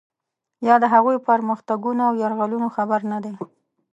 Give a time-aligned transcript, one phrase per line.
[0.67, 3.33] یا د هغوی په پرمختګونو او یرغلونو خبر نه دی.